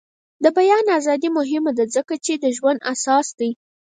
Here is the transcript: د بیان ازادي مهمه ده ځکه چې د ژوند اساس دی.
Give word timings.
د 0.43 0.45
بیان 0.57 0.85
ازادي 0.97 1.29
مهمه 1.37 1.71
ده 1.77 1.85
ځکه 1.95 2.13
چې 2.25 2.33
د 2.43 2.45
ژوند 2.57 2.79
اساس 2.93 3.27
دی. 3.39 3.49